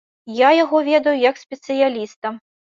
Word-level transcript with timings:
Я 0.37 0.49
яго 0.63 0.81
ведаю 0.89 1.15
як 1.29 1.43
спецыяліста. 1.45 2.37